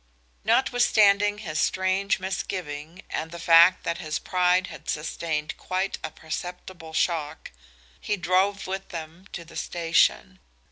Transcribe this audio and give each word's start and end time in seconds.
Notwithstanding 0.43 1.37
his 1.37 1.61
strange 1.61 2.17
misgiving 2.19 3.03
and 3.11 3.29
the 3.29 3.37
fact 3.37 3.83
that 3.83 3.99
his 3.99 4.17
pride 4.17 4.65
had 4.65 4.89
sustained 4.89 5.55
quite 5.57 5.99
a 6.03 6.09
perceptible 6.09 6.93
shock, 6.93 7.51
he 7.99 8.17
drove 8.17 8.65
with 8.65 8.89
them 8.89 9.27
to 9.33 9.45
the 9.45 9.55
station. 9.55 10.39